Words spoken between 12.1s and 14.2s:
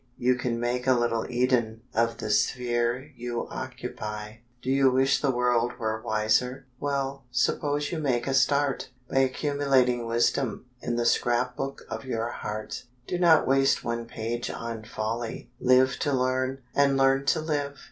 heart; Do not waste one